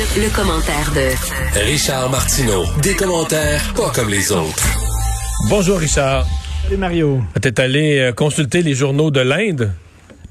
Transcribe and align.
Le, 0.00 0.22
le 0.22 0.34
commentaire 0.34 0.90
de 0.94 1.60
Richard 1.60 2.08
Martineau. 2.10 2.64
Des 2.82 2.94
commentaires 2.94 3.60
pas 3.76 3.90
comme 3.90 4.08
les 4.08 4.32
autres. 4.32 4.66
Bonjour 5.50 5.76
Richard. 5.76 6.26
Salut 6.62 6.78
Mario. 6.78 7.20
T'es 7.42 7.60
allé 7.60 7.98
euh, 7.98 8.12
consulter 8.12 8.62
les 8.62 8.72
journaux 8.72 9.10
de 9.10 9.20
l'Inde? 9.20 9.72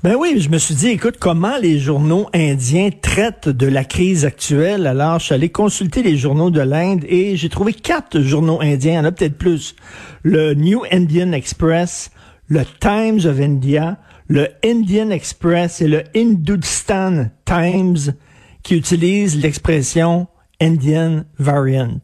Ben 0.02 0.16
oui, 0.16 0.42
je 0.42 0.50
me 0.50 0.58
suis 0.58 0.74
dit, 0.74 0.88
écoute, 0.88 1.18
comment 1.20 1.60
les 1.62 1.78
journaux 1.78 2.30
indiens 2.34 2.90
traitent 3.00 3.50
de 3.50 3.68
la 3.68 3.84
crise 3.84 4.26
actuelle? 4.26 4.88
Alors, 4.88 5.20
je 5.20 5.26
suis 5.26 5.36
allé 5.36 5.50
consulter 5.50 6.02
les 6.02 6.18
journaux 6.18 6.50
de 6.50 6.62
l'Inde 6.62 7.06
et 7.08 7.38
j'ai 7.38 7.50
trouvé 7.50 7.74
quatre 7.74 8.22
journaux 8.22 8.60
indiens, 8.62 8.94
il 8.94 8.96
y 8.96 9.00
en 9.00 9.06
a 9.06 9.12
peut-être 9.12 9.38
plus. 9.38 9.76
Le 10.24 10.56
New 10.56 10.84
Indian 10.92 11.32
Express, 11.32 12.10
le 12.48 12.64
Times 12.80 13.30
of 13.30 13.40
India, 13.40 13.98
le 14.30 14.48
Indian 14.66 15.12
Express 15.12 15.80
et 15.82 15.88
le 15.88 16.06
Hindustan 16.16 17.28
Times 17.46 18.16
qui 18.64 18.76
utilisent 18.76 19.38
l'expression 19.38 20.28
Indian 20.62 21.24
Variant. 21.38 22.02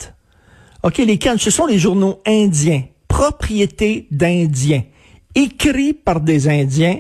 OK, 0.84 0.98
les 1.00 1.18
quatre, 1.18 1.42
ce 1.42 1.50
sont 1.50 1.66
les 1.66 1.80
journaux 1.80 2.22
indiens, 2.26 2.84
propriété 3.08 4.08
d'Indiens, 4.12 4.84
écrits 5.34 5.94
par 5.94 6.22
des 6.22 6.48
Indiens, 6.48 7.00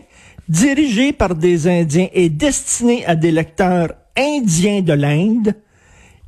dirigés 0.49 1.13
par 1.13 1.35
des 1.35 1.67
Indiens 1.67 2.07
et 2.13 2.29
destinés 2.29 3.05
à 3.05 3.15
des 3.15 3.31
lecteurs 3.31 3.93
indiens 4.17 4.81
de 4.81 4.93
l'Inde. 4.93 5.55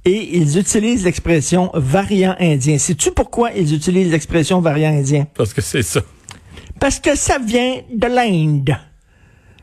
Et 0.05 0.37
ils 0.37 0.57
utilisent 0.57 1.03
l'expression 1.03 1.69
variant 1.73 2.35
indien. 2.39 2.77
Sais-tu 2.77 3.11
pourquoi 3.11 3.51
ils 3.51 3.73
utilisent 3.73 4.11
l'expression 4.11 4.61
variant 4.61 4.91
indien? 4.91 5.27
Parce 5.33 5.53
que 5.53 5.61
c'est 5.61 5.81
ça. 5.81 6.01
Parce 6.79 6.99
que 6.99 7.17
ça 7.17 7.39
vient 7.39 7.81
de 7.93 8.07
l'Inde. 8.07 8.77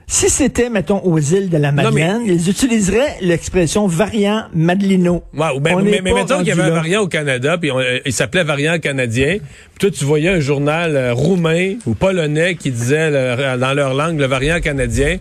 Si 0.07 0.29
c'était, 0.29 0.69
mettons, 0.69 1.01
aux 1.03 1.19
îles 1.19 1.49
de 1.49 1.57
la 1.57 1.73
Madeleine, 1.73 2.23
mais- 2.27 2.35
ils 2.35 2.49
utiliseraient 2.51 3.17
l'expression 3.23 3.87
variant 3.87 4.45
Madelino. 4.55 5.23
Ouais, 5.37 5.47
ou 5.57 5.61
ben, 5.61 5.77
mais 5.83 6.01
mais 6.03 6.13
mettons 6.13 6.39
qu'il 6.39 6.49
y 6.49 6.53
avait 6.53 6.63
un 6.63 6.71
variant 6.71 7.01
au 7.03 7.09
Canada, 7.09 7.57
puis 7.59 7.71
on- 7.73 7.79
euh, 7.81 7.99
il 8.05 8.13
s'appelait 8.13 8.45
variant 8.45 8.79
canadien. 8.79 9.39
Puis 9.39 9.79
toi, 9.81 9.91
tu 9.91 10.05
voyais 10.05 10.29
un 10.29 10.41
journal 10.41 10.95
euh, 10.95 11.15
roumain 11.15 11.75
ou 11.87 11.95
polonais 11.95 12.55
qui 12.55 12.71
disait 12.71 13.11
le- 13.11 13.59
dans 13.59 13.73
leur 13.73 13.95
langue 13.95 14.19
le 14.19 14.27
variant 14.27 14.61
canadien. 14.61 15.17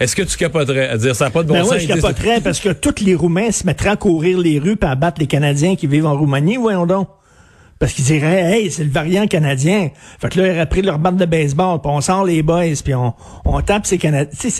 Est-ce 0.00 0.16
que 0.16 0.22
tu 0.22 0.36
capoterais 0.36 0.88
à 0.88 0.96
dire 0.96 1.14
ça 1.14 1.26
n'a 1.26 1.30
pas 1.30 1.44
de 1.44 1.48
bon 1.48 1.54
Ben 1.54 1.62
sens? 1.62 1.72
ouais, 1.74 1.80
je 1.80 1.86
capoterais 1.86 2.40
parce 2.40 2.58
que 2.58 2.70
tous 2.70 3.04
les 3.04 3.14
Roumains 3.14 3.52
se 3.52 3.64
mettraient 3.64 3.90
à 3.90 3.96
courir 3.96 4.38
les 4.38 4.58
rues 4.58 4.76
et 4.82 4.84
à 4.84 4.96
battre 4.96 5.20
les 5.20 5.28
Canadiens 5.28 5.76
qui 5.76 5.86
vivent 5.86 6.06
en 6.06 6.18
Roumanie, 6.18 6.56
voyons 6.56 6.84
donc. 6.86 7.08
Parce 7.84 7.92
qu'ils 7.92 8.06
diraient, 8.06 8.40
hey, 8.50 8.70
c'est 8.70 8.82
le 8.82 8.88
variant 8.88 9.26
canadien. 9.26 9.90
Fait 10.18 10.30
que 10.30 10.40
là, 10.40 10.46
ils 10.46 10.50
auraient 10.52 10.68
pris 10.70 10.80
leur 10.80 10.98
batte 10.98 11.16
de 11.16 11.26
baseball, 11.26 11.82
puis 11.82 11.92
on 11.92 12.00
sort 12.00 12.24
les 12.24 12.42
boys, 12.42 12.80
puis 12.82 12.94
on, 12.94 13.12
on 13.44 13.60
tape 13.60 13.84
ces 13.84 13.98
Canadiens. 13.98 14.50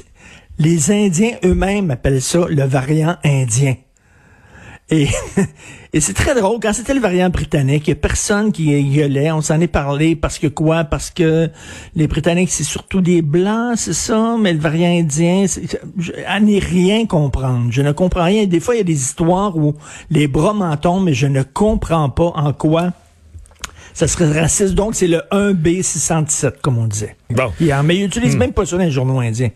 Les 0.58 0.90
Indiens 0.90 1.30
eux-mêmes 1.42 1.90
appellent 1.90 2.20
ça 2.20 2.40
le 2.46 2.64
variant 2.64 3.16
indien. 3.24 3.76
Et, 4.90 5.08
et 5.94 6.00
c'est 6.00 6.12
très 6.12 6.38
drôle, 6.38 6.58
quand 6.60 6.74
c'était 6.74 6.92
le 6.92 7.00
variant 7.00 7.30
britannique, 7.30 7.88
il 7.88 7.92
n'y 7.92 7.98
a 7.98 8.02
personne 8.02 8.52
qui 8.52 8.90
gueulait, 8.90 9.32
on 9.32 9.40
s'en 9.40 9.58
est 9.58 9.68
parlé 9.68 10.16
parce 10.16 10.38
que 10.38 10.48
quoi? 10.48 10.84
Parce 10.84 11.10
que 11.10 11.48
les 11.94 12.06
Britanniques, 12.06 12.50
c'est 12.50 12.62
surtout 12.62 13.00
des 13.00 13.22
Blancs, 13.22 13.78
c'est 13.78 13.94
ça, 13.94 14.36
mais 14.38 14.52
le 14.52 14.60
variant 14.60 15.00
indien, 15.00 15.46
à 16.26 16.40
n'y 16.40 16.58
rien 16.58 17.06
comprendre. 17.06 17.68
Je 17.70 17.80
ne 17.80 17.92
comprends 17.92 18.24
rien. 18.24 18.44
Des 18.44 18.60
fois, 18.60 18.74
il 18.74 18.78
y 18.78 18.82
a 18.82 18.84
des 18.84 19.00
histoires 19.00 19.56
où 19.56 19.72
les 20.10 20.26
bras 20.26 20.52
m'en 20.52 21.00
mais 21.00 21.14
je 21.14 21.26
ne 21.26 21.42
comprends 21.42 22.10
pas 22.10 22.30
en 22.34 22.52
quoi 22.52 22.92
ça 23.94 24.06
serait 24.08 24.38
raciste. 24.40 24.74
Donc, 24.74 24.94
c'est 24.94 25.06
le 25.06 25.22
1B617, 25.32 26.54
comme 26.60 26.78
on 26.78 26.86
disait. 26.86 27.16
Bon. 27.30 27.52
Hier. 27.60 27.82
Mais 27.82 27.96
ils 27.96 28.02
n'utilisent 28.02 28.36
même 28.36 28.52
pas 28.52 28.66
ça 28.66 28.76
dans 28.76 28.82
les 28.82 28.90
journaux 28.90 29.20
indiens. 29.20 29.50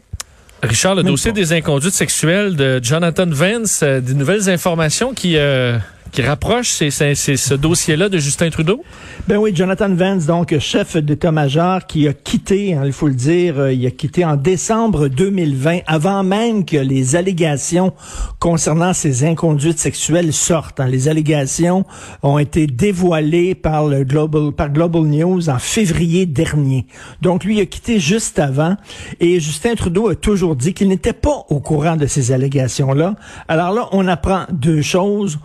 Richard, 0.63 0.95
le 0.97 1.03
Même 1.03 1.13
dossier 1.13 1.31
pas. 1.33 1.37
des 1.37 1.53
inconduites 1.53 1.95
sexuelles 1.95 2.57
de 2.57 2.81
Jonathan 2.83 3.27
Vance, 3.29 3.81
euh, 3.83 4.01
des 4.01 4.15
nouvelles 4.15 4.49
informations 4.51 5.13
qui, 5.15 5.37
euh, 5.37 5.79
qui 6.13 6.23
rapprochent 6.23 6.71
c'est, 6.71 6.91
c'est- 6.91 7.15
c'est 7.15 7.37
ce 7.37 7.55
dossier-là 7.55 8.09
de 8.09 8.19
Justin 8.19 8.51
Trudeau? 8.51 8.83
Ben 9.27 9.37
oui, 9.37 9.53
Jonathan 9.55 9.89
Vance, 9.95 10.27
donc 10.27 10.57
chef 10.59 10.97
d'état-major, 10.97 11.87
qui 11.87 12.09
a 12.09 12.13
quitté, 12.13 12.75
hein, 12.75 12.83
il 12.85 12.93
faut 12.93 13.09
le 13.09 13.15
dire, 13.15 13.59
euh, 13.59 13.73
il 13.73 13.87
a 13.87 13.91
quitté 13.91 14.25
en 14.25 14.37
décembre 14.37 15.09
2020, 15.09 15.81
avant 15.87 16.23
même 16.25 16.65
que 16.65 16.77
les 16.77 17.15
allégations 17.17 17.93
concernant 18.39 18.93
ses 18.95 19.25
inconduites 19.25 19.79
sexuelles 19.79 20.33
sortent. 20.33 20.81
hein. 20.81 20.87
Les 20.89 21.09
allégations 21.09 21.85
ont 22.23 22.39
été 22.39 22.67
dévoilées 22.67 23.55
par 23.55 23.87
le 23.87 24.05
Global, 24.05 24.53
par 24.53 24.71
Global 24.71 25.03
News 25.03 25.51
en 25.51 25.59
février 25.59 26.25
dernier. 26.27 26.87
Donc 27.21 27.45
lui 27.45 27.61
a 27.61 27.67
quitté 27.67 28.01
juste 28.01 28.39
avant, 28.39 28.77
et 29.21 29.41
Justin 29.41 29.75
Trudeau 29.75 30.09
a 30.09 30.15
toujours 30.15 30.57
dit 30.57 30.73
qu'il 30.73 30.89
n'était 30.89 31.13
pas 31.13 31.45
au 31.51 31.61
courant 31.61 31.97
de 31.97 32.07
ces 32.07 32.33
allégations-là. 32.33 33.15
Alors 33.49 33.73
là, 33.75 33.89
on 33.93 34.07
apprend 34.09 34.45
deux 34.53 34.83
choses. 34.83 35.39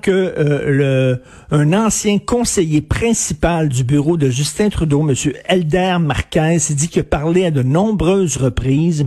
Que 0.00 0.10
euh, 0.10 0.70
le, 0.70 1.22
un 1.50 1.72
ancien 1.72 2.18
conseiller 2.18 2.80
principal 2.80 3.68
du 3.68 3.84
bureau 3.84 4.16
de 4.16 4.30
Justin 4.30 4.68
Trudeau, 4.68 5.08
M. 5.08 5.14
Elder 5.46 5.96
Marquez, 6.00 6.58
s'est 6.58 6.74
dit 6.74 6.88
qu'il 6.88 7.00
a 7.00 7.04
parlé 7.04 7.46
à 7.46 7.50
de 7.50 7.62
nombreuses 7.62 8.36
reprises 8.36 9.06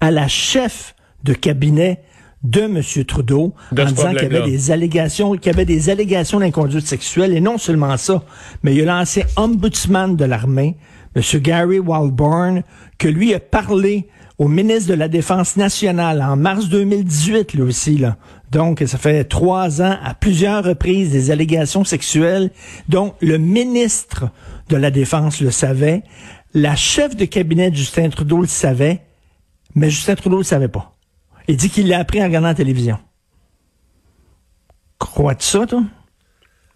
à 0.00 0.10
la 0.10 0.28
chef 0.28 0.94
de 1.22 1.32
cabinet 1.32 2.02
de 2.42 2.62
M. 2.62 2.82
Trudeau 3.06 3.54
De 3.72 3.82
en 3.82 3.86
disant 3.86 4.10
qu'il 4.10 4.32
y 4.32 4.36
avait 4.36 4.50
des 4.50 4.70
allégations, 4.70 5.32
qu'il 5.36 5.52
y 5.52 5.54
avait 5.54 5.64
des 5.64 5.90
allégations 5.90 6.40
d'inconduite 6.40 6.86
sexuelle 6.86 7.32
et 7.32 7.40
non 7.40 7.58
seulement 7.58 7.96
ça, 7.96 8.22
mais 8.62 8.74
il 8.74 8.78
y 8.78 8.82
a 8.82 8.84
l'ancien 8.84 9.24
ombudsman 9.36 10.16
de 10.16 10.24
l'armée, 10.24 10.76
M. 11.16 11.22
Gary 11.40 11.78
Walborn, 11.78 12.62
que 12.98 13.08
lui 13.08 13.34
a 13.34 13.40
parlé 13.40 14.08
au 14.38 14.48
ministre 14.48 14.90
de 14.90 14.94
la 14.94 15.08
Défense 15.08 15.56
nationale 15.56 16.20
en 16.22 16.36
mars 16.36 16.68
2018, 16.68 17.54
lui 17.54 17.62
aussi, 17.62 17.98
là. 17.98 18.16
Donc, 18.54 18.84
ça 18.86 18.98
fait 18.98 19.24
trois 19.24 19.82
ans, 19.82 19.98
à 20.00 20.14
plusieurs 20.14 20.62
reprises, 20.62 21.10
des 21.10 21.32
allégations 21.32 21.82
sexuelles. 21.82 22.52
Donc, 22.88 23.16
le 23.20 23.36
ministre 23.36 24.30
de 24.68 24.76
la 24.76 24.92
Défense 24.92 25.40
le 25.40 25.50
savait. 25.50 26.04
La 26.54 26.76
chef 26.76 27.16
de 27.16 27.24
cabinet 27.24 27.72
de 27.72 27.74
Justin 27.74 28.10
Trudeau 28.10 28.40
le 28.40 28.46
savait. 28.46 29.02
Mais 29.74 29.90
Justin 29.90 30.14
Trudeau 30.14 30.36
le 30.38 30.44
savait 30.44 30.68
pas. 30.68 30.92
Il 31.48 31.56
dit 31.56 31.68
qu'il 31.68 31.88
l'a 31.88 31.98
appris 31.98 32.22
en 32.22 32.26
regardant 32.26 32.46
la 32.46 32.54
télévision. 32.54 32.96
Crois-tu 35.00 35.46
ça, 35.46 35.66
toi? 35.66 35.82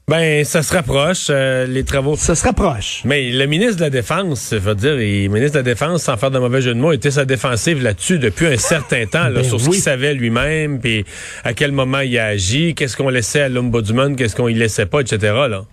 Ben, 0.08 0.42
ça 0.42 0.62
se 0.62 0.72
rapproche, 0.72 1.26
euh, 1.28 1.66
les 1.66 1.84
travaux. 1.84 2.16
Ça 2.16 2.34
se 2.34 2.42
rapproche. 2.42 3.02
Mais 3.04 3.30
le 3.30 3.44
ministre 3.44 3.76
de 3.76 3.82
la 3.82 3.90
Défense, 3.90 4.48
je 4.52 4.56
veux 4.56 4.74
dire, 4.74 4.94
le 4.94 5.28
ministre 5.28 5.52
de 5.52 5.58
la 5.58 5.62
Défense, 5.62 6.04
sans 6.04 6.16
faire 6.16 6.30
de 6.30 6.38
mauvais 6.38 6.62
jeu 6.62 6.72
de 6.72 6.80
mots, 6.80 6.92
était 6.92 7.10
sa 7.10 7.26
défensive 7.26 7.82
là-dessus 7.82 8.18
depuis 8.18 8.46
un 8.46 8.56
certain 8.56 9.04
temps, 9.04 9.28
là, 9.28 9.42
Ben 9.42 9.44
sur 9.44 9.60
ce 9.60 9.68
qu'il 9.68 9.80
savait 9.80 10.14
lui-même, 10.14 10.80
puis 10.80 11.04
à 11.44 11.52
quel 11.52 11.72
moment 11.72 12.00
il 12.00 12.18
a 12.18 12.24
agi, 12.24 12.74
qu'est-ce 12.74 12.96
qu'on 12.96 13.10
laissait 13.10 13.42
à 13.42 13.48
l'ombudsman, 13.50 14.16
qu'est-ce 14.16 14.34
qu'on 14.34 14.48
y 14.48 14.54
laissait 14.54 14.86
pas, 14.86 15.00
etc. 15.00 15.18
Là. 15.48 15.64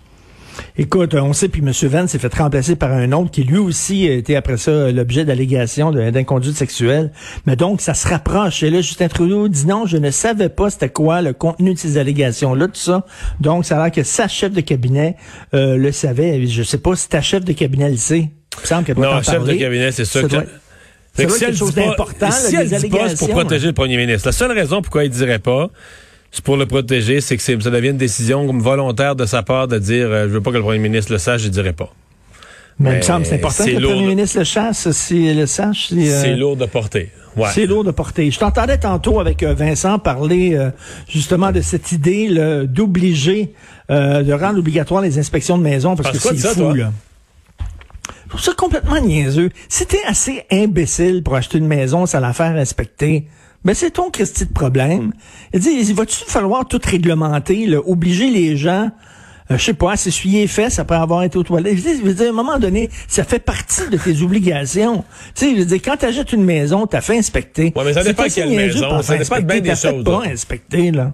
Écoute, 0.78 1.14
on 1.16 1.34
sait, 1.34 1.48
puis 1.50 1.62
M. 1.62 1.72
Vance 1.90 2.12
s'est 2.12 2.20
fait 2.20 2.34
remplacer 2.34 2.76
par 2.76 2.92
un 2.92 3.12
autre 3.12 3.32
qui 3.32 3.44
lui 3.44 3.58
aussi 3.58 4.06
était 4.06 4.36
après 4.36 4.58
ça 4.58 4.92
l'objet 4.92 5.26
d'allégations 5.26 5.92
d'inconduite 5.92 6.56
sexuelle. 6.56 7.12
Mais 7.46 7.56
donc, 7.56 7.82
ça 7.82 7.94
se 7.94 8.08
rapproche. 8.08 8.64
Et 8.64 8.70
là, 8.70 8.82
Justin 8.82 9.08
Trudeau 9.08 9.48
dit 9.48 9.66
non, 9.68 9.86
je 9.86 9.98
ne 9.98 10.12
savais 10.12 10.50
pas 10.50 10.70
c'était 10.70 10.90
quoi 10.90 11.22
le 11.22 11.34
contenu 11.34 11.74
de 11.74 11.80
ces 11.80 11.98
allégations-là, 11.98 12.68
tout 12.68 12.74
ça. 12.76 13.06
Donc, 13.40 13.66
ça 13.66 13.80
a 13.80 13.84
l'air 13.84 13.92
que 13.92 14.04
sa 14.04 14.28
chef 14.28 14.52
de 14.52 14.62
cabinet 14.62 15.16
euh, 15.54 15.78
le 15.78 15.92
savait. 15.92 16.46
Je 16.46 16.64
sais 16.64 16.78
pas 16.78 16.96
si 16.96 17.10
ta 17.10 17.22
chef 17.22 17.44
de 17.46 17.54
cabinet 17.54 17.90
le 17.90 17.98
sait. 17.98 18.30
Il 18.58 18.62
me 18.62 18.66
semble 18.68 18.84
qu'elle 18.86 18.96
doit 18.96 19.16
Non, 19.16 19.22
chef 19.22 19.44
de 19.44 19.54
cabinet, 19.54 19.92
c'est 19.92 20.06
sûr 20.06 20.22
Ça 20.22 20.28
que... 20.28 20.32
doit- 20.34 20.44
doit 20.44 21.30
si 21.30 21.40
quelque 21.40 21.58
chose 21.58 21.74
d'important, 21.74 22.32
Si 22.32 22.56
elle 22.56 22.68
dit 22.70 22.90
pas, 22.90 23.10
c'est 23.10 23.18
pour 23.20 23.30
protéger 23.30 23.68
le 23.68 23.74
premier 23.74 23.98
ministre. 23.98 24.28
La 24.28 24.32
seule 24.32 24.52
raison 24.52 24.82
pourquoi 24.82 25.04
il 25.06 25.10
dirait 25.10 25.40
pas, 25.40 25.70
c'est 26.36 26.44
pour 26.44 26.58
le 26.58 26.66
protéger, 26.66 27.22
c'est 27.22 27.38
que 27.38 27.42
ça 27.42 27.54
devient 27.70 27.92
une 27.92 27.98
décision 27.98 28.46
volontaire 28.60 29.16
de 29.16 29.26
sa 29.26 29.42
part 29.42 29.70
de 29.70 29.80
dire 29.80 30.08
euh, 30.10 30.24
je 30.28 30.34
veux 30.34 30.42
pas 30.42 30.52
que 30.52 30.58
le 30.58 30.64
premier 30.64 30.80
ministre 30.80 31.14
le 31.14 31.18
sache, 31.18 31.42
je 31.44 31.48
dirais 31.48 31.72
pas. 31.72 31.94
Mais 32.78 32.90
il 32.90 32.92
Mais 32.92 32.98
me 32.98 33.02
semble 33.04 33.22
que 33.22 33.30
c'est 33.30 33.36
important 33.36 33.64
que 33.64 33.70
le 33.70 33.88
premier 33.88 34.02
de- 34.04 34.08
ministre 34.10 34.38
le 34.40 34.44
chasse, 34.44 34.92
si 34.92 35.34
le 35.34 35.46
sache. 35.46 35.88
si, 35.88 36.10
euh, 36.10 36.22
C'est 36.22 36.36
lourd 36.36 36.58
de 36.58 36.66
porter. 36.66 37.10
Ouais. 37.38 37.48
C'est 37.54 37.66
lourd 37.66 37.86
de 37.86 37.92
porter. 37.92 38.30
Je 38.32 38.38
t'entendais 38.40 38.78
tantôt 38.78 39.22
avec 39.22 39.44
euh, 39.44 39.54
Vincent 39.54 39.98
parler 39.98 40.56
euh, 40.56 40.72
justement 41.08 41.54
de 41.54 41.62
cette 41.62 41.94
idée 41.94 42.28
d'obliger, 42.68 43.54
de 43.90 44.34
rendre 44.34 44.60
obligatoire 44.60 45.02
les 45.02 45.18
inspections 45.18 45.58
de 45.58 45.64
maison 45.64 45.96
parce 45.96 46.12
que 46.12 46.18
c'est 46.18 46.36
fou. 46.50 46.60
toi? 46.60 46.76
Là. 46.76 46.92
Je 48.26 48.30
trouve 48.30 48.42
ça 48.42 48.54
complètement 48.58 49.00
niaiseux. 49.00 49.52
Si 49.70 49.86
t'es 49.86 50.04
assez 50.06 50.44
imbécile 50.52 51.24
pour 51.24 51.36
acheter 51.36 51.60
une 51.60 51.68
maison, 51.68 52.06
ça 52.06 52.20
la 52.20 52.34
faire 52.34 52.58
inspecter. 52.58 53.26
Ben 53.66 53.74
c'est 53.74 53.92
ton 53.92 54.12
Christy 54.12 54.46
de 54.46 54.54
problème. 54.54 55.12
Il 55.54 55.60
dit, 55.60 55.70
il 55.72 55.96
va-tu 55.96 56.24
falloir 56.26 56.68
tout 56.68 56.80
réglementer, 56.84 57.66
là, 57.66 57.80
obliger 57.86 58.30
les 58.30 58.56
gens 58.56 58.92
euh, 59.52 59.60
je 59.60 59.64
sais 59.64 59.74
pas, 59.76 59.92
à 59.92 59.96
s'essuyer 59.96 60.42
les 60.42 60.48
fesses 60.48 60.80
après 60.80 60.96
avoir 60.96 61.22
été 61.22 61.38
aux 61.38 61.44
toilettes? 61.44 61.78
Je 61.78 62.04
veux 62.04 62.14
dire, 62.16 62.26
à 62.26 62.30
un 62.30 62.34
moment 62.34 62.58
donné, 62.58 62.90
ça 63.08 63.24
fait 63.24 63.38
partie 63.40 63.88
de 63.92 63.98
tes 63.98 64.22
obligations. 64.24 65.04
Tu 65.36 65.46
sais, 65.46 65.52
je 65.54 65.60
veux 65.60 65.66
dire, 65.66 65.82
quand 65.84 65.98
tu 65.98 66.06
achètes 66.06 66.34
une 66.34 66.44
maison, 66.44 66.88
t'as 66.88 67.02
fait 67.02 67.18
inspecter. 67.18 67.72
Ouais, 67.76 67.84
mais 67.86 67.94
ça 67.94 68.04
dépend 68.04 68.24
quelle 68.24 68.50
maison, 68.50 69.02
ça 69.04 69.18
dépend 69.18 69.42
bien 69.42 69.60
des 69.60 69.76
choses, 69.76 70.04
pas 70.04 70.26
là. 70.26 70.32
inspecter, 70.32 70.92
là. 70.92 71.14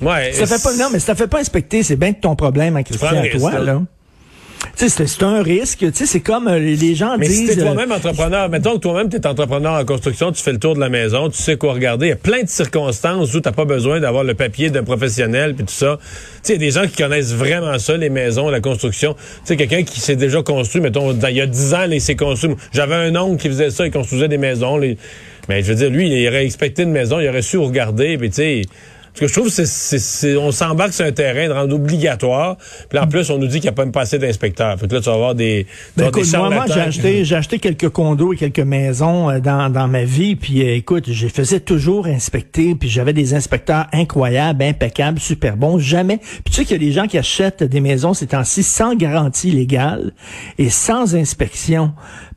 Ouais, 0.00 0.32
Ça 0.32 0.46
fait 0.46 0.62
pas, 0.62 0.74
non, 0.76 0.88
mais 0.92 0.98
si 0.98 1.06
t'as 1.06 1.14
fait 1.14 1.26
pas 1.26 1.40
inspecter, 1.40 1.82
c'est 1.82 1.96
bien 1.96 2.12
de 2.12 2.16
ton 2.16 2.34
problème, 2.36 2.82
prends 2.98 3.10
le 3.10 3.18
à 3.18 3.28
toi, 3.28 3.58
là. 3.58 3.82
Là. 4.72 4.78
Tu 4.78 4.88
sais, 4.88 5.06
c'est 5.06 5.22
un 5.22 5.42
risque. 5.42 5.78
Tu 5.80 5.92
sais, 5.94 6.06
c'est 6.06 6.20
comme 6.20 6.48
euh, 6.48 6.58
les 6.58 6.94
gens 6.94 7.16
Mais 7.18 7.28
disent... 7.28 7.50
si 7.50 7.56
t'es 7.56 7.60
euh, 7.62 7.64
toi-même 7.66 7.92
entrepreneur, 7.92 8.48
mettons 8.48 8.72
que 8.74 8.78
toi-même 8.78 9.08
t'es 9.08 9.26
entrepreneur 9.26 9.74
en 9.80 9.84
construction, 9.84 10.32
tu 10.32 10.42
fais 10.42 10.52
le 10.52 10.58
tour 10.58 10.74
de 10.74 10.80
la 10.80 10.88
maison, 10.88 11.28
tu 11.28 11.40
sais 11.40 11.56
quoi 11.56 11.72
regarder. 11.74 12.06
Il 12.06 12.10
y 12.10 12.12
a 12.12 12.16
plein 12.16 12.42
de 12.42 12.48
circonstances 12.48 13.34
où 13.34 13.40
t'as 13.40 13.52
pas 13.52 13.64
besoin 13.64 14.00
d'avoir 14.00 14.24
le 14.24 14.34
papier 14.34 14.70
d'un 14.70 14.82
professionnel 14.82 15.54
puis 15.54 15.64
tout 15.66 15.72
ça. 15.72 15.98
Tu 16.00 16.08
sais, 16.42 16.52
il 16.54 16.62
y 16.62 16.64
a 16.64 16.70
des 16.70 16.70
gens 16.72 16.86
qui 16.86 16.96
connaissent 17.02 17.32
vraiment 17.34 17.78
ça, 17.78 17.96
les 17.96 18.10
maisons, 18.10 18.48
la 18.48 18.60
construction. 18.60 19.14
Tu 19.14 19.20
sais, 19.44 19.56
quelqu'un 19.56 19.82
qui 19.82 20.00
s'est 20.00 20.16
déjà 20.16 20.42
construit, 20.42 20.80
mettons, 20.80 21.12
il 21.12 21.36
y 21.36 21.40
a 21.40 21.46
10 21.46 21.74
ans, 21.74 21.78
là, 21.86 21.94
il 21.94 22.00
s'est 22.00 22.16
construit. 22.16 22.54
J'avais 22.72 22.94
un 22.94 23.14
oncle 23.16 23.40
qui 23.40 23.48
faisait 23.48 23.70
ça, 23.70 23.86
il 23.86 23.92
construisait 23.92 24.28
des 24.28 24.38
maisons. 24.38 24.76
les- 24.78 24.96
Mais 25.48 25.62
je 25.62 25.68
veux 25.68 25.74
dire, 25.74 25.90
lui, 25.90 26.08
il 26.08 26.28
aurait 26.28 26.44
expecté 26.44 26.82
une 26.84 26.92
maison, 26.92 27.20
il 27.20 27.28
aurait 27.28 27.42
su 27.42 27.58
regarder, 27.58 28.16
puis 28.16 28.30
tu 28.30 28.36
sais... 28.36 28.62
Ce 29.14 29.20
que 29.20 29.26
je 29.26 29.32
trouve, 29.32 29.48
c'est, 29.50 30.36
on 30.36 30.52
s'embarque 30.52 30.94
sur 30.94 31.04
un 31.04 31.12
terrain 31.12 31.46
de 31.46 31.52
rendre 31.52 31.74
obligatoire. 31.74 32.56
Puis 32.88 32.98
en 32.98 33.06
plus, 33.06 33.28
on 33.30 33.38
nous 33.38 33.46
dit 33.46 33.60
qu'il 33.60 33.64
n'y 33.64 33.68
a 33.68 33.72
pas 33.72 33.84
même 33.84 33.92
pas 33.92 34.02
assez 34.02 34.18
d'inspecteurs. 34.18 34.78
Fait 34.78 34.88
que 34.88 34.94
là, 34.94 35.00
tu 35.00 35.06
vas 35.06 35.14
avoir 35.14 35.34
des, 35.34 35.66
Ben 35.96 36.10
des 36.10 36.20
écoute, 36.20 36.34
moi, 36.38 36.48
moi, 36.48 36.64
j'ai 36.66 36.80
acheté, 36.80 37.24
j'ai 37.24 37.36
acheté 37.36 37.58
quelques 37.58 37.90
condos 37.90 38.32
et 38.32 38.36
quelques 38.36 38.60
maisons 38.60 39.28
euh, 39.28 39.38
dans, 39.38 39.70
dans 39.70 39.86
ma 39.86 40.04
vie. 40.04 40.34
Puis 40.34 40.62
euh, 40.62 40.76
écoute, 40.76 41.10
je 41.12 41.28
faisais 41.28 41.60
toujours 41.60 42.06
inspecter. 42.06 42.74
Puis 42.74 42.88
j'avais 42.88 43.12
des 43.12 43.34
inspecteurs 43.34 43.86
incroyables, 43.92 44.62
impeccables, 44.62 45.20
super 45.20 45.58
bons. 45.58 45.78
Jamais. 45.78 46.16
Puis 46.16 46.44
tu 46.46 46.52
sais 46.52 46.64
qu'il 46.64 46.80
y 46.80 46.84
a 46.84 46.86
des 46.88 46.92
gens 46.92 47.06
qui 47.06 47.18
achètent 47.18 47.62
des 47.62 47.80
maisons 47.80 48.14
ces 48.14 48.28
temps-ci 48.28 48.62
sans 48.62 48.94
garantie 48.94 49.50
légale 49.50 50.12
et 50.58 50.70
sans 50.70 51.14
inspection. 51.14 51.92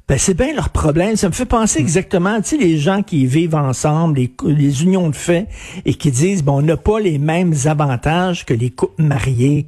Ben, 0.07 0.19
c'est 0.19 0.35
bien 0.35 0.53
leur 0.53 0.69
problème. 0.69 1.15
Ça 1.15 1.27
me 1.29 1.33
fait 1.33 1.45
penser 1.45 1.79
exactement, 1.79 2.39
tu 2.41 2.49
sais, 2.49 2.57
les 2.57 2.77
gens 2.77 3.01
qui 3.01 3.25
vivent 3.25 3.55
ensemble, 3.55 4.19
les, 4.19 4.31
les 4.45 4.83
unions 4.83 5.09
de 5.09 5.15
fait, 5.15 5.47
et 5.83 5.95
qui 5.95 6.11
disent, 6.11 6.43
bon, 6.43 6.59
on 6.59 6.61
n'a 6.61 6.77
pas 6.77 6.99
les 6.99 7.17
mêmes 7.17 7.55
avantages 7.65 8.45
que 8.45 8.53
les 8.53 8.69
couples 8.69 9.01
mariés. 9.01 9.67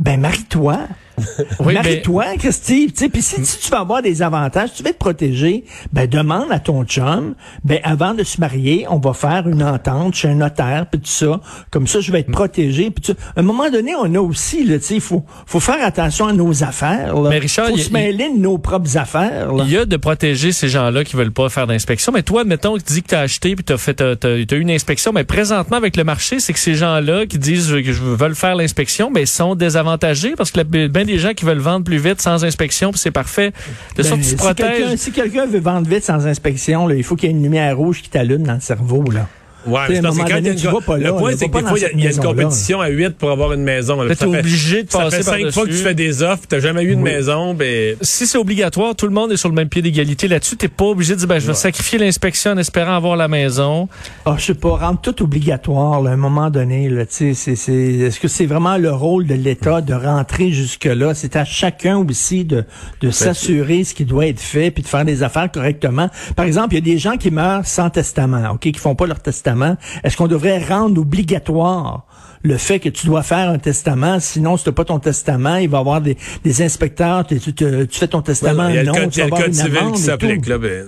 Ben, 0.00 0.18
marie-toi. 0.18 0.78
Oui, 1.60 1.74
Marie-toi, 1.74 2.24
Christy. 2.38 2.88
Tu 2.92 3.04
sais, 3.04 3.08
Puis 3.08 3.22
si, 3.22 3.44
si 3.44 3.58
tu 3.60 3.70
vas 3.70 3.80
avoir 3.80 4.02
des 4.02 4.22
avantages, 4.22 4.70
tu 4.74 4.82
vas 4.82 4.90
te 4.92 4.98
protéger, 4.98 5.64
ben 5.92 6.06
demande 6.08 6.50
à 6.50 6.58
ton 6.58 6.84
chum, 6.84 7.34
ben 7.64 7.80
avant 7.82 8.14
de 8.14 8.22
se 8.22 8.40
marier, 8.40 8.86
on 8.88 8.98
va 8.98 9.12
faire 9.14 9.48
une 9.48 9.62
entente 9.62 10.14
chez 10.14 10.28
un 10.28 10.34
notaire, 10.34 10.86
puis 10.90 11.00
tout 11.00 11.06
ça. 11.08 11.40
Comme 11.70 11.86
ça, 11.86 12.00
je 12.00 12.12
vais 12.12 12.20
être 12.20 12.30
protégé. 12.30 12.90
Puis. 12.90 13.14
À 13.36 13.40
un 13.40 13.42
moment 13.42 13.70
donné, 13.70 13.94
on 13.96 14.14
a 14.14 14.20
aussi, 14.20 14.64
là, 14.64 14.78
tu 14.78 14.84
sais, 14.84 14.94
il 14.96 15.00
faut, 15.00 15.24
faut 15.46 15.60
faire 15.60 15.82
attention 15.84 16.26
à 16.28 16.32
nos 16.32 16.62
affaires. 16.62 17.14
Là. 17.14 17.30
Mais 17.30 17.38
Richard, 17.38 17.68
faut 17.68 17.76
se 17.76 17.92
mêler 17.92 18.28
de 18.34 18.38
nos 18.38 18.58
propres 18.58 18.96
affaires. 18.96 19.48
Il 19.64 19.70
y 19.70 19.76
a 19.78 19.84
de 19.84 19.96
protéger 19.96 20.52
ces 20.52 20.68
gens-là 20.68 21.04
qui 21.04 21.16
veulent 21.16 21.32
pas 21.32 21.48
faire 21.48 21.66
d'inspection. 21.66 22.12
Mais 22.12 22.22
toi, 22.22 22.44
mettons 22.44 22.76
que 22.76 22.82
tu 22.82 22.92
dis 22.94 23.02
que 23.02 23.08
tu 23.08 23.14
as 23.14 23.20
acheté 23.20 23.54
puis 23.56 23.64
tu 23.64 23.72
as 23.72 23.78
fait 23.78 23.94
t'as, 23.94 24.16
t'as- 24.16 24.44
t'as 24.46 24.56
eu 24.56 24.60
une 24.60 24.70
inspection, 24.70 25.12
mais 25.12 25.24
présentement 25.24 25.76
avec 25.76 25.96
le 25.96 26.04
marché, 26.04 26.40
c'est 26.40 26.52
que 26.52 26.58
ces 26.58 26.74
gens-là 26.74 27.26
qui 27.26 27.38
disent 27.38 27.70
que 27.70 27.92
je 27.92 28.02
veulent 28.02 28.34
faire 28.34 28.54
l'inspection, 28.54 29.10
mais 29.10 29.26
sont 29.26 29.54
désavantagés 29.54 30.34
parce 30.36 30.50
que 30.50 30.58
la- 30.58 30.64
ben 30.64 31.05
des 31.06 31.18
gens 31.18 31.32
qui 31.32 31.44
veulent 31.44 31.58
vendre 31.58 31.84
plus 31.84 31.98
vite 31.98 32.20
sans 32.20 32.44
inspection, 32.44 32.90
puis 32.90 33.00
c'est 33.00 33.10
parfait. 33.10 33.52
De 33.96 34.02
sorte 34.02 34.16
Ben, 34.16 34.20
que 34.20 34.24
tu 34.24 34.30
si 34.30 34.36
protèges. 34.36 34.78
quelqu'un 34.78 34.96
si 34.96 35.12
quelqu'un 35.12 35.46
veut 35.46 35.60
vendre 35.60 35.88
vite 35.88 36.04
sans 36.04 36.26
inspection, 36.26 36.86
là, 36.86 36.94
il 36.94 37.02
faut 37.04 37.16
qu'il 37.16 37.30
y 37.30 37.32
ait 37.32 37.36
une 37.36 37.42
lumière 37.42 37.76
rouge 37.76 38.02
qui 38.02 38.10
t'allume 38.10 38.42
dans 38.42 38.54
le 38.54 38.60
cerveau. 38.60 39.04
Là. 39.10 39.28
Ouais, 39.66 40.00
parce 40.02 40.16
que 40.16 40.22
quand 40.22 40.34
donné, 40.34 40.54
tu 40.54 40.66
vas 40.66 40.80
pas 40.80 40.98
là, 40.98 41.08
le 41.10 41.16
point, 41.16 41.32
c'est 41.36 41.48
que 41.48 41.58
des 41.58 41.64
fois, 41.66 41.78
il 41.78 42.00
y 42.00 42.06
a- 42.06 42.10
une 42.10 42.16
compétition 42.18 42.80
à 42.80 42.88
8 42.88 43.16
pour 43.16 43.30
avoir 43.30 43.52
une 43.52 43.62
maison. 43.62 44.00
là. 44.02 44.14
Ça 44.14 44.26
t'es 44.26 44.32
fait- 44.32 44.38
obligé 44.38 44.82
de 44.84 44.90
Ça 44.90 44.98
passer 45.00 45.16
fait 45.18 45.22
cinq 45.22 45.50
fois 45.52 45.64
que 45.64 45.70
tu 45.70 45.76
fais 45.76 45.94
des 45.94 46.22
offres, 46.22 46.44
t'as 46.48 46.60
jamais 46.60 46.82
eu 46.84 46.94
de 46.96 47.00
maison, 47.00 47.54
ben... 47.54 47.96
si 48.02 48.26
c'est 48.26 48.38
obligatoire, 48.38 48.94
tout 48.94 49.06
le 49.06 49.12
monde 49.12 49.32
est 49.32 49.36
sur 49.36 49.48
le 49.48 49.54
même 49.54 49.68
pied 49.68 49.82
d'égalité 49.82 50.28
là-dessus. 50.28 50.56
T'es 50.56 50.68
pas 50.68 50.84
obligé 50.86 51.14
de 51.14 51.18
dire, 51.18 51.28
ben, 51.28 51.38
je 51.38 51.46
vais 51.46 51.54
sacrifier 51.54 51.98
l'inspection 51.98 52.52
en 52.52 52.58
espérant 52.58 52.94
avoir 52.96 53.16
la 53.16 53.28
maison. 53.28 53.88
Ah, 54.24 54.36
je 54.38 54.44
sais 54.46 54.54
pas, 54.54 54.70
rendre 54.76 55.00
tout 55.00 55.22
obligatoire 55.22 56.00
là, 56.02 56.10
à 56.10 56.14
un 56.14 56.16
moment 56.16 56.50
donné. 56.50 56.88
Là, 56.88 57.04
tu 57.06 57.14
sais, 57.14 57.34
c'est, 57.34 57.56
c'est, 57.56 57.72
est-ce 57.72 58.20
que 58.20 58.28
c'est 58.28 58.46
vraiment 58.46 58.76
le 58.76 58.92
rôle 58.92 59.26
de 59.26 59.34
l'État 59.34 59.80
de 59.80 59.94
rentrer 59.94 60.50
jusque-là? 60.52 61.14
C'est 61.14 61.36
à 61.36 61.44
chacun 61.44 61.96
aussi 61.98 62.44
de, 62.44 62.64
de 63.00 63.10
s'assurer 63.10 63.84
ce 63.84 63.94
qui 63.94 64.04
doit 64.04 64.26
être 64.26 64.40
fait 64.40 64.70
puis 64.70 64.82
de 64.82 64.88
faire 64.88 65.04
des 65.04 65.22
affaires 65.22 65.50
correctement. 65.50 66.08
Par 66.36 66.44
exemple, 66.46 66.74
il 66.74 66.76
y 66.76 66.78
a 66.90 66.94
des 66.94 66.98
gens 66.98 67.16
qui 67.16 67.30
meurent 67.30 67.66
sans 67.66 67.90
testament, 67.90 68.50
ok, 68.52 68.60
qui 68.60 68.74
font 68.78 68.94
pas 68.94 69.06
leur 69.06 69.20
testament. 69.20 69.55
Est-ce 70.04 70.16
qu'on 70.16 70.28
devrait 70.28 70.62
rendre 70.64 71.00
obligatoire 71.00 72.06
le 72.42 72.56
fait 72.58 72.78
que 72.78 72.88
tu 72.88 73.06
dois 73.06 73.22
faire 73.22 73.50
un 73.50 73.58
testament, 73.58 74.20
sinon 74.20 74.56
si 74.56 74.64
tu 74.64 74.72
pas 74.72 74.84
ton 74.84 75.00
testament, 75.00 75.56
il 75.56 75.68
va 75.68 75.78
y 75.78 75.80
avoir 75.80 76.00
des, 76.00 76.16
des 76.44 76.62
inspecteurs, 76.62 77.26
tu, 77.26 77.40
tu, 77.40 77.52
te- 77.54 77.84
tu 77.84 77.98
fais 77.98 78.06
ton 78.06 78.22
testament, 78.22 78.68
il 78.68 78.76
y 78.76 78.78
a 78.78 78.82
le 78.82 78.88
non, 78.88 78.94
code, 78.94 79.16
il 79.16 79.18
y 79.18 79.22
a 79.22 79.24
vas 79.24 79.30
le 79.30 79.32
avoir 79.32 79.40
code 79.40 79.48
une 79.48 79.54
civil 79.54 79.78
amende 79.78 79.94
qui 79.94 80.02
s'applique, 80.02 80.46
là, 80.46 80.58
ben... 80.58 80.84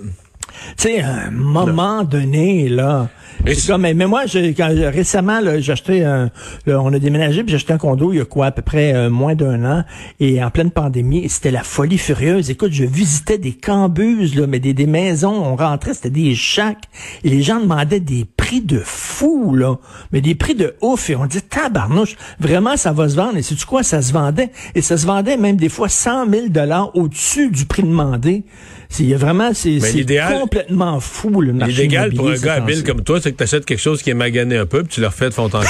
Tu 0.77 0.89
sais, 0.89 1.01
à 1.01 1.27
un 1.27 1.31
moment 1.31 2.03
donné, 2.03 2.67
là. 2.69 3.07
C'est 3.45 3.67
comme, 3.67 3.81
mais, 3.83 3.93
mais 3.93 4.07
moi, 4.07 4.25
j'ai, 4.25 4.53
quand, 4.53 4.67
récemment, 4.69 5.39
là, 5.39 5.61
j'ai 5.61 5.71
acheté 5.71 6.03
un, 6.03 6.29
là, 6.65 6.81
on 6.81 6.91
a 6.91 6.99
déménagé, 6.99 7.43
puis 7.43 7.51
j'ai 7.51 7.55
acheté 7.55 7.71
un 7.71 7.77
condo 7.77 8.11
il 8.11 8.17
y 8.17 8.21
a 8.21 8.25
quoi, 8.25 8.47
à 8.47 8.51
peu 8.51 8.61
près 8.61 8.93
euh, 8.93 9.09
moins 9.09 9.35
d'un 9.35 9.63
an, 9.63 9.83
et 10.19 10.43
en 10.43 10.49
pleine 10.49 10.71
pandémie, 10.71 11.29
c'était 11.29 11.51
la 11.51 11.63
folie 11.63 11.97
furieuse. 11.97 12.49
Écoute, 12.49 12.73
je 12.73 12.83
visitais 12.83 13.37
des 13.37 13.53
cambuses, 13.53 14.35
là, 14.35 14.47
mais 14.47 14.59
des, 14.59 14.73
des 14.73 14.87
maisons, 14.87 15.33
on 15.33 15.55
rentrait, 15.55 15.93
c'était 15.93 16.09
des 16.09 16.35
chacs, 16.35 16.83
et 17.23 17.29
les 17.29 17.41
gens 17.41 17.61
demandaient 17.61 18.01
des 18.01 18.25
prix 18.49 18.61
de 18.61 18.81
fou, 18.83 19.53
là, 19.53 19.75
mais 20.11 20.21
des 20.21 20.33
prix 20.33 20.55
de 20.55 20.73
ouf, 20.81 21.11
et 21.11 21.15
on 21.15 21.27
dit, 21.27 21.39
tabarnouche, 21.39 22.15
vraiment, 22.39 22.77
ça 22.77 22.91
va 22.91 23.07
se 23.07 23.15
vendre, 23.15 23.37
et 23.37 23.43
sais-tu 23.43 23.63
quoi, 23.63 23.83
ça 23.83 24.01
se 24.01 24.11
vendait, 24.11 24.49
et 24.73 24.81
ça 24.81 24.97
se 24.97 25.05
vendait 25.05 25.37
même 25.37 25.55
des 25.55 25.69
fois 25.69 25.87
100 25.87 26.27
000 26.31 26.47
dollars 26.49 26.95
au-dessus 26.95 27.51
du 27.51 27.67
prix 27.67 27.83
demandé. 27.83 28.43
C'est, 28.89 29.13
vraiment, 29.13 29.51
c'est, 29.53 29.79
c'est 29.79 30.03
complètement 30.39 30.99
fou, 30.99 31.41
le 31.41 31.53
marché 31.53 31.83
L'idéal 31.83 32.11
pour 32.11 32.27
un 32.27 32.37
gars 32.37 32.53
habile 32.55 32.83
comme 32.83 33.03
toi, 33.03 33.21
c'est 33.21 33.31
que 33.31 33.37
tu 33.37 33.43
achètes 33.43 33.65
quelque 33.65 33.79
chose 33.79 34.01
qui 34.01 34.09
est 34.09 34.15
magané 34.15 34.57
un 34.57 34.65
peu, 34.65 34.81
puis 34.81 34.95
tu 34.95 35.01
le 35.01 35.05
refais 35.05 35.29
de 35.29 35.33
fond 35.35 35.45
en 35.45 35.49
comble. 35.49 35.63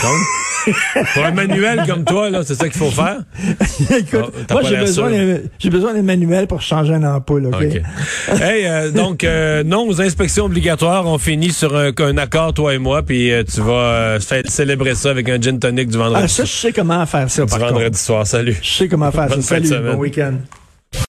pour 1.13 1.25
un 1.25 1.31
manuel 1.31 1.83
comme 1.85 2.05
toi, 2.05 2.29
là, 2.29 2.43
c'est 2.45 2.55
ça 2.55 2.69
qu'il 2.69 2.79
faut 2.79 2.91
faire? 2.91 3.17
Écoute, 3.97 4.33
Oh, 4.49 4.53
moi, 4.53 4.61
j'ai 4.63 4.77
besoin, 4.77 5.11
j'ai 5.59 5.69
besoin 5.69 5.93
d'un 5.93 6.01
manuel 6.01 6.47
pour 6.47 6.61
changer 6.61 6.93
un 6.93 7.03
ampoule, 7.03 7.47
OK? 7.47 7.55
OK. 7.55 8.41
hey, 8.41 8.65
euh, 8.65 8.91
donc, 8.91 9.25
euh, 9.25 9.63
non 9.65 9.85
aux 9.85 10.01
inspections 10.01 10.45
obligatoires. 10.45 11.05
On 11.05 11.17
finit 11.17 11.51
sur 11.51 11.75
un, 11.75 11.91
un 11.97 12.17
accord, 12.17 12.53
toi 12.53 12.68
et 12.71 12.77
moi, 12.77 13.01
puis 13.03 13.31
euh, 13.31 13.43
tu 13.43 13.61
vas 13.61 13.71
euh, 13.73 14.19
cé- 14.19 14.41
célébrer 14.45 14.95
ça 14.95 15.09
avec 15.11 15.27
un 15.29 15.39
gin 15.41 15.59
tonic 15.59 15.89
du 15.89 15.97
vendredi, 15.97 16.21
Ah, 16.25 16.27
ça, 16.27 16.45
je 16.45 16.51
sais 16.51 16.71
comment 16.73 17.05
faire 17.05 17.29
ça, 17.29 17.43
du 17.45 17.49
par 17.49 17.59
vendredi 17.59 17.85
contre. 17.85 17.97
soir. 17.99 18.27
Salut. 18.27 18.57
Je 18.61 18.69
sais 18.69 18.87
comment 18.87 19.11
faire 19.11 19.23
ça. 19.23 19.29
Bonne 19.29 19.39
de 19.39 19.67
Salut, 19.67 19.69
bon 19.91 19.95
week-end. 19.97 20.33